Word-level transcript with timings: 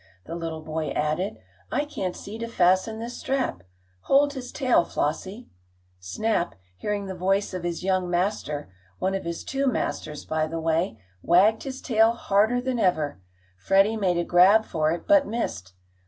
the 0.25 0.33
little 0.33 0.63
boy 0.63 0.89
added. 0.89 1.37
"I 1.71 1.85
can't 1.85 2.15
see 2.15 2.39
to 2.39 2.47
fasten 2.47 2.97
this 2.97 3.19
strap. 3.19 3.61
Hold 4.05 4.33
his 4.33 4.51
tail, 4.51 4.83
Flossie." 4.83 5.47
Snap, 5.99 6.55
hearing 6.75 7.05
the 7.05 7.13
voice 7.13 7.53
of 7.53 7.61
his 7.61 7.83
young 7.83 8.09
master 8.09 8.73
one 8.97 9.13
of 9.13 9.25
his 9.25 9.43
two 9.43 9.67
masters 9.67 10.25
by 10.25 10.47
the 10.47 10.59
way 10.59 10.99
wagged 11.21 11.61
his 11.61 11.83
tail 11.83 12.13
harder 12.13 12.59
than 12.59 12.79
ever. 12.79 13.21
Freddie 13.59 13.95
made 13.95 14.17
a 14.17 14.23
grab 14.25 14.65
for 14.65 14.89
it, 14.91 15.05
but 15.05 15.27
missed. 15.27 15.75